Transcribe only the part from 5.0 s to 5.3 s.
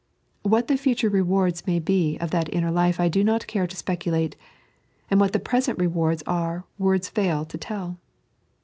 and